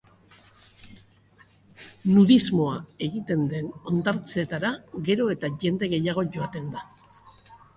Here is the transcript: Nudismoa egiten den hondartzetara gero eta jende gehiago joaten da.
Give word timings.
Nudismoa 2.13 2.79
egiten 3.09 3.45
den 3.53 3.69
hondartzetara 3.91 4.73
gero 5.11 5.29
eta 5.35 5.53
jende 5.67 5.91
gehiago 5.93 6.25
joaten 6.39 6.75
da. 6.79 6.87